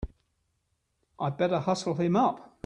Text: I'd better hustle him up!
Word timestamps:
I'd 1.19 1.37
better 1.37 1.59
hustle 1.59 1.93
him 1.93 2.15
up! 2.15 2.57